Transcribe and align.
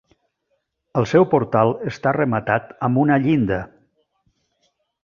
El 1.01 1.07
seu 1.11 1.27
portal 1.33 1.75
està 1.91 2.15
rematat 2.17 2.75
amb 2.89 3.05
una 3.05 3.21
llinda. 3.27 3.63